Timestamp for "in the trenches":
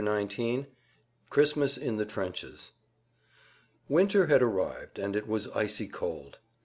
1.77-2.71